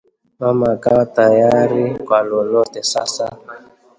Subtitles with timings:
[0.39, 3.37] Mama akawa tayari kwa lolote sasa